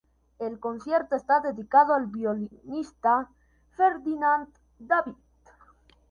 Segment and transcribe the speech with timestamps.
[0.39, 3.29] El concierto está dedicado al violinista
[3.77, 4.47] Ferdinand
[4.79, 5.13] David.